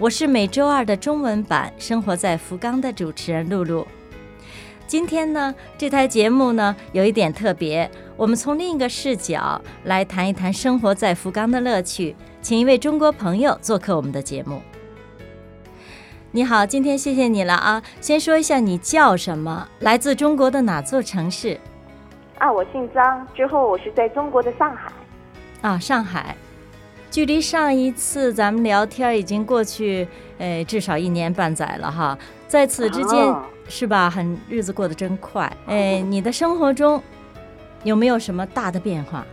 [0.00, 3.86] 我是每周二的中文版《生活在福冈》的主持人露露。
[4.88, 14.60] 今天呢，这台节目呢有一点特别，我们从另一个视角来谈一谈生活在福冈的乐趣，请一位中国朋友做客我们的节目。
[16.32, 17.80] 你好，今天谢谢你了啊！
[18.00, 21.60] 先说一下你叫什么，来自中国的哪座城市？
[22.38, 24.90] 啊，我姓张，之后我是在中国的上海。
[25.62, 26.36] 啊，上海。
[27.14, 30.04] 距离上一次咱们聊天已经过去，
[30.36, 32.18] 呃，至少一年半载了哈。
[32.48, 33.32] 在此之间，
[33.68, 34.10] 是吧？
[34.10, 35.48] 很日子过得真快。
[35.68, 37.00] 哎，你的生活中
[37.84, 39.24] 有没有什么大的变化？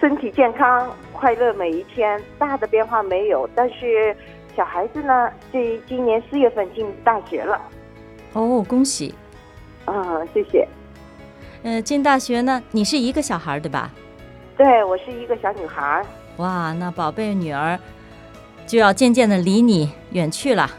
[0.00, 2.18] 身体健康，快乐每一天。
[2.38, 4.16] 大的变化没有，但是
[4.56, 7.60] 小孩子呢，这今年四月份进大学了。
[8.32, 9.14] 哦，恭喜！
[9.84, 10.66] 嗯，谢谢。
[11.62, 13.90] 呃，进大学呢，你是一个小孩对吧？
[14.56, 16.02] 对，我是一个小女孩。
[16.36, 17.78] 哇，那宝贝女儿
[18.66, 20.70] 就要渐渐的离你远去了。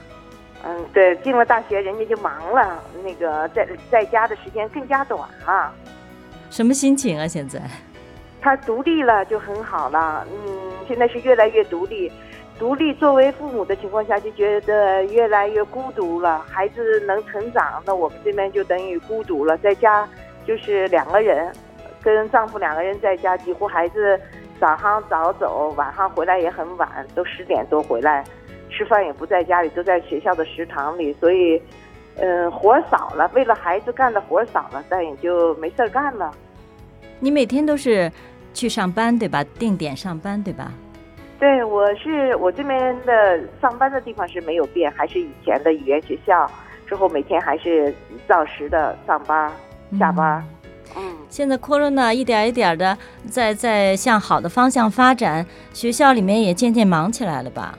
[0.63, 5.73] 嗯，对，进了大学，人家就忙了，那个在在家的时间更加短了。
[6.49, 7.27] 什么心情啊？
[7.27, 7.59] 现在？
[8.39, 10.25] 他独立了就很好了。
[10.31, 12.11] 嗯，现在是越来越独立。
[12.59, 16.45] 独立作为父母的情况下，就觉得越来越孤独了。
[16.47, 19.57] 孩子能成长，那我们这边就等于孤独了。
[19.57, 20.07] 在家
[20.45, 21.51] 就是两个人，
[22.01, 24.19] 跟丈夫两个人在家，几乎孩子。
[24.59, 28.23] 早上早走，晚上回来也很晚，都十点多回来，
[28.69, 31.61] 吃饭也不在家里，都在学校的食堂里，所以，
[32.15, 33.29] 嗯，活少了。
[33.33, 36.31] 为了孩子干的活少了，但也就没事干了。
[37.19, 38.11] 你每天都是
[38.53, 39.43] 去上班对吧？
[39.59, 40.71] 定点上班对吧？
[41.39, 46.49] 对，我是我这边的上班的地方是没有变，还是以前的语言学校。
[46.87, 47.93] 之后每天还是
[48.27, 49.51] 照时的上班
[49.99, 50.41] 下班。
[50.63, 50.66] 嗯，
[51.29, 52.97] 现在 Corona 一点一点的
[53.29, 57.77] 在在向好的方向发展，学校里面也渐渐忙起来了吧？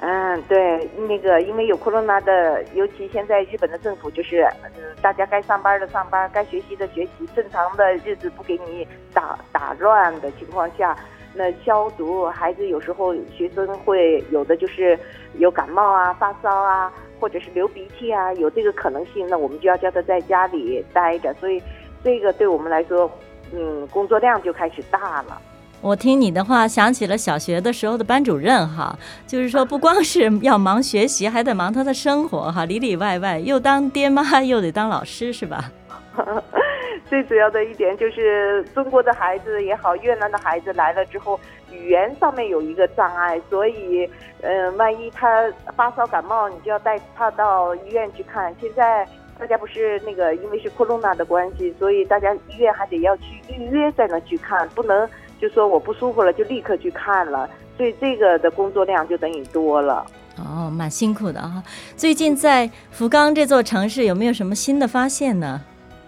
[0.00, 4.70] 嗯，对，那个因为有 Corona 的，尤其现在日本的政府就是，呃，
[5.02, 10.96] 大家该上班的上班，该学习的学习，正常的日子不给你打打乱的情况下，
[11.34, 14.96] 那消毒，孩子有时候学生会有的就是
[15.38, 21.60] 有感冒啊、发烧啊，或者是流鼻涕啊，有这个可能性，那我们就要叫他在家里待着，所以。
[22.02, 23.10] 这个对我们来说，
[23.52, 25.40] 嗯，工作量就开始大了。
[25.80, 28.98] 我听你的话，想起了小学的时候的班主任哈，
[29.28, 35.70] 就是说不光是要忙学习，还得忙他的生活哈，里里外外又当爹妈又得当老师是吧？
[37.08, 41.38] 最主要的一点就是中国的孩子也好，越南的孩子来了之后，
[41.70, 44.10] 语言上面有一个障碍，所以，
[44.42, 48.52] 嗯，万一他发烧感冒，你就要带他到医院去看。
[48.60, 49.06] 现在。
[49.38, 55.08] 大家不是那个，因为是 corona 的关系，所以大家医院还得要去预约在那去看，不能
[55.40, 60.04] 就说我不舒服了就立刻去看了，所以这个的工作量就等于多了。
[60.38, 61.62] 哦，蛮辛苦的啊。
[61.96, 65.60] 最近在福冈这座城市有没有什么新的发现呢？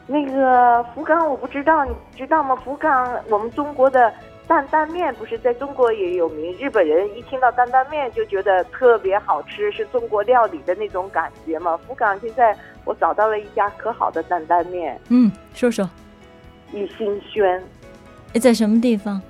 [0.07, 2.57] 那个福冈我不知道，你知道吗？
[2.65, 4.13] 福冈我们中国的。
[4.51, 11.77] 担担面不是在中国也有名，日本人一听到担担面就觉得特别好吃，是中国料理的那种感觉嘛。
[11.87, 12.53] 福冈现在
[12.85, 15.89] 我找到了一家可好的担担面，嗯，说说，
[16.73, 17.63] 一心轩，
[18.41, 19.23] 在什么地方？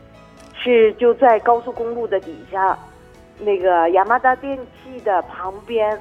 [0.54, 2.78] 是就在高速公路的底下，
[3.40, 6.00] 那个雅马达电器的旁边。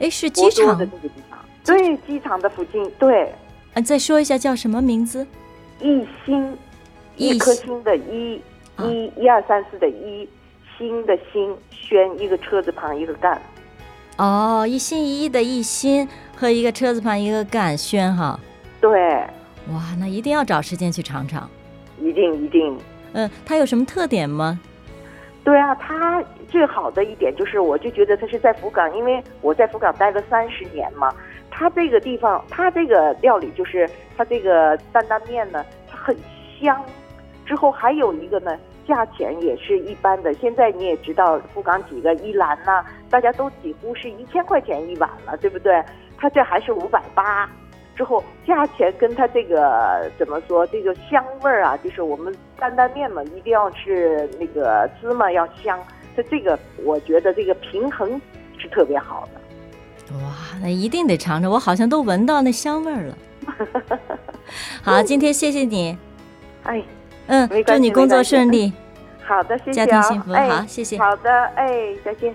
[0.00, 3.32] 哎，是机场的那个地方，对，机场的附近，对。
[3.74, 5.24] 啊，再说一下叫什么名字？
[5.78, 6.58] 一心。
[7.20, 8.40] 一颗心的“一”，
[8.80, 10.26] 一一二三四的“一”，
[10.78, 13.40] 心的“心”，轩一个车字旁一个干。
[14.16, 18.40] 哦，一心一意的“一心”和一个车字旁一个干，轩哈。
[18.80, 18.90] 对。
[19.70, 21.46] 哇，那一定要找时间去尝尝。
[22.00, 22.78] 一定一定。
[23.12, 24.58] 嗯，它有什么特点吗？
[25.44, 31.14] 对啊，它最好的一点就是，我就觉得它是在福冈，因为我在福冈待了三十年嘛。
[31.50, 36.16] 它这个地方，它这个料理就是它这个担担面呢，它很
[36.58, 36.82] 香。
[37.50, 38.56] 之后还有一个呢，
[38.86, 40.32] 价钱也是一般的。
[40.34, 45.84] 现在你也知道，沪港几个一兰呐，大家都几乎是一千块钱一碗了，对不对？
[46.16, 47.50] 它这还是五百八。
[47.96, 50.64] 之后价钱跟它这个怎么说？
[50.68, 55.76] 这个香味儿啊，就是我们担担面嘛，一定要是那个芝麻要香。
[56.14, 58.08] 它这个我觉得这个平衡
[58.58, 60.14] 是特别好的。
[60.18, 63.18] 哇，那一定得尝尝，我好像都闻到那香味儿了。
[64.84, 65.98] 好，今天谢谢你，
[66.62, 66.80] 哎，
[67.30, 68.72] 嗯祝你工作顺利，
[69.24, 69.86] 好的，谢谢、啊。
[69.86, 70.32] 家庭幸福。
[70.32, 70.98] 哎好，谢谢。
[70.98, 72.34] 好的，哎，再见。